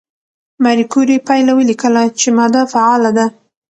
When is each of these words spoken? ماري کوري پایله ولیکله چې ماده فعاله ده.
ماري 0.63 0.85
کوري 0.93 1.17
پایله 1.27 1.51
ولیکله 1.55 2.03
چې 2.19 2.27
ماده 2.37 2.61
فعاله 2.71 3.11
ده. 3.17 3.25